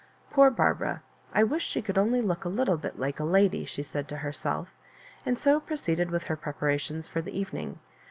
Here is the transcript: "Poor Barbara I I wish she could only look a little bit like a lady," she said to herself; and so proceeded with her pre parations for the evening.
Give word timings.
"Poor 0.31 0.49
Barbara 0.49 1.03
I 1.31 1.41
I 1.41 1.43
wish 1.43 1.63
she 1.63 1.79
could 1.83 1.95
only 1.95 2.21
look 2.23 2.43
a 2.43 2.49
little 2.49 2.75
bit 2.77 2.97
like 2.97 3.19
a 3.19 3.23
lady," 3.23 3.65
she 3.65 3.83
said 3.83 4.07
to 4.07 4.17
herself; 4.17 4.69
and 5.27 5.37
so 5.37 5.59
proceeded 5.59 6.09
with 6.09 6.23
her 6.23 6.35
pre 6.35 6.53
parations 6.53 7.07
for 7.07 7.21
the 7.21 7.37
evening. 7.39 7.77